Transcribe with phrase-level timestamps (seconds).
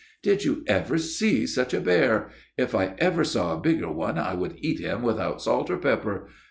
[0.23, 2.31] "Did you ever see such a bear!
[2.57, 6.27] If I ever saw a bigger one I would eat him without salt or pepper.